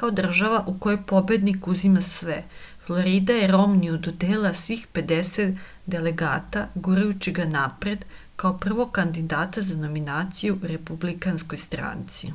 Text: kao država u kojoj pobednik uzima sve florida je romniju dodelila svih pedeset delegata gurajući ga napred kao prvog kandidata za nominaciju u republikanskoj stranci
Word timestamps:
kao 0.00 0.08
država 0.16 0.58
u 0.72 0.74
kojoj 0.86 0.98
pobednik 1.12 1.68
uzima 1.74 2.02
sve 2.08 2.34
florida 2.88 3.36
je 3.42 3.46
romniju 3.56 3.94
dodelila 4.08 4.50
svih 4.64 4.82
pedeset 4.98 5.64
delegata 5.96 6.66
gurajući 6.88 7.34
ga 7.40 7.46
napred 7.54 8.04
kao 8.44 8.58
prvog 8.66 8.92
kandidata 9.02 9.66
za 9.72 9.80
nominaciju 9.86 10.60
u 10.62 10.72
republikanskoj 10.74 11.62
stranci 11.66 12.32